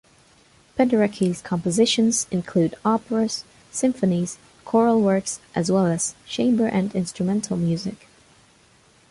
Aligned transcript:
Penderecki's 0.79 1.43
compositions 1.43 2.25
include 2.31 2.73
operas, 2.83 3.43
symphonies, 3.71 4.39
choral 4.65 4.99
works, 4.99 5.39
as 5.53 5.71
well 5.71 5.85
as 5.85 6.15
chamber 6.25 6.65
and 6.65 6.95
instrumental 6.95 7.55
music. 7.55 8.07